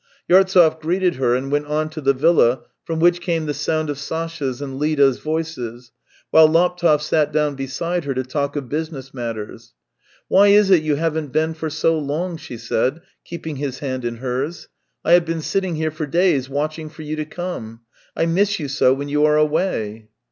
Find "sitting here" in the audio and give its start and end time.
15.43-15.91